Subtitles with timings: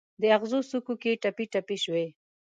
[0.21, 2.05] د اغزو څوکو کې ټپي، ټپي شوي